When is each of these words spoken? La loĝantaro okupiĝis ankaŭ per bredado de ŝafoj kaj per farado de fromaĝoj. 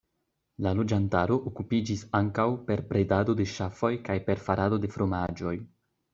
La 0.65 0.69
loĝantaro 0.77 1.37
okupiĝis 1.51 2.01
ankaŭ 2.21 2.47
per 2.71 2.83
bredado 2.93 3.37
de 3.43 3.47
ŝafoj 3.53 3.93
kaj 4.09 4.19
per 4.31 4.43
farado 4.49 4.83
de 4.87 4.93
fromaĝoj. 4.97 5.55